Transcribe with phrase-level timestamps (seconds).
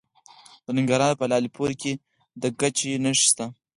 [0.65, 1.93] د ننګرهار په لعل پورې کې
[2.41, 3.45] د ګچ نښې شته.